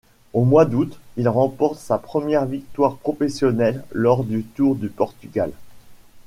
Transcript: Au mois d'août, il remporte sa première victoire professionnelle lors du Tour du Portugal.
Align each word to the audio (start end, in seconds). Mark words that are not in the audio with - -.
Au 0.33 0.45
mois 0.45 0.65
d'août, 0.65 0.97
il 1.15 1.29
remporte 1.29 1.77
sa 1.77 1.99
première 1.99 2.47
victoire 2.47 2.95
professionnelle 2.97 3.83
lors 3.91 4.23
du 4.23 4.41
Tour 4.43 4.73
du 4.75 4.89
Portugal. 4.89 5.51